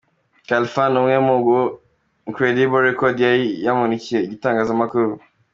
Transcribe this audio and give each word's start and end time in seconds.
Khalfan 0.47 0.87
ni 0.91 0.97
umwe 1.01 1.15
mubo 1.27 1.57
Incredible 2.29 2.85
Record 2.87 3.15
yari 3.25 3.45
yamurikiye 3.65 4.19
itangazamakuru. 4.35 5.11